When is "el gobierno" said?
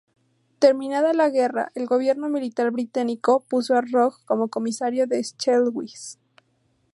1.75-2.27